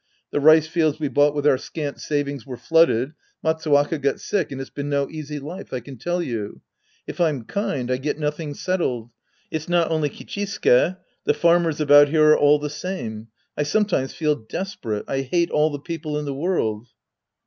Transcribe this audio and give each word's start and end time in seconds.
The 0.31 0.39
rice 0.39 0.65
fields 0.65 0.99
we 0.99 1.09
bought 1.09 1.35
with 1.35 1.45
our 1.45 1.59
scant 1.59 2.01
savings 2.01 2.43
were 2.43 2.57
flooded, 2.57 3.13
Matsuwaka 3.43 3.99
got 3.99 4.19
sick, 4.19 4.51
and 4.51 4.59
it's 4.59 4.71
been 4.71 4.89
no 4.89 5.07
easy 5.07 5.37
life, 5.37 5.71
I 5.71 5.79
can 5.79 5.95
tell 5.97 6.23
you. 6.23 6.61
If 7.05 7.21
I'm 7.21 7.43
kind, 7.43 7.91
I 7.91 7.97
get 7.97 8.17
nothing 8.17 8.55
settled. 8.55 9.11
It's 9.51 9.69
not 9.69 9.91
only 9.91 10.09
Kichisuke. 10.09 10.97
The 11.25 11.33
farmers 11.35 11.79
about 11.79 12.07
here 12.07 12.29
are 12.29 12.37
all 12.39 12.57
the 12.57 12.67
same. 12.71 13.27
I 13.55 13.61
sometimes 13.61 14.15
feel 14.15 14.33
desperate. 14.33 15.05
I 15.07 15.19
hate 15.21 15.51
all 15.51 15.69
the 15.69 15.77
people 15.77 16.17
in 16.17 16.25
the 16.25 16.33
world. 16.33 16.87